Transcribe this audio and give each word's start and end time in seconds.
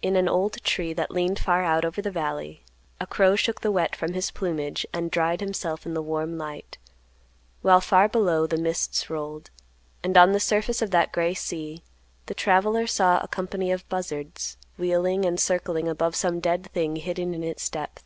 In 0.00 0.16
an 0.16 0.30
old 0.30 0.62
tree 0.64 0.94
that 0.94 1.10
leaned 1.10 1.38
far 1.38 1.62
out 1.62 1.84
over 1.84 2.00
the 2.00 2.10
valley, 2.10 2.64
a 2.98 3.06
crow 3.06 3.36
shook 3.36 3.60
the 3.60 3.70
wet 3.70 3.94
from 3.94 4.14
his 4.14 4.30
plumage 4.30 4.86
and 4.94 5.10
dried 5.10 5.40
himself 5.40 5.84
in 5.84 5.92
the 5.92 6.00
warm 6.00 6.38
light; 6.38 6.78
while 7.60 7.82
far 7.82 8.08
below 8.08 8.46
the 8.46 8.56
mists 8.56 9.10
rolled, 9.10 9.50
and 10.02 10.16
on 10.16 10.32
the 10.32 10.40
surface 10.40 10.80
of 10.80 10.90
that 10.92 11.12
gray 11.12 11.34
sea, 11.34 11.82
the 12.24 12.34
traveler 12.34 12.86
saw 12.86 13.18
a 13.18 13.28
company 13.28 13.70
of 13.70 13.86
buzzards, 13.90 14.56
wheeling 14.78 15.26
and 15.26 15.38
circling 15.38 15.86
above 15.86 16.16
some 16.16 16.40
dead 16.40 16.70
thing 16.72 16.96
hidden 16.96 17.34
in 17.34 17.44
its 17.44 17.68
depth. 17.68 18.04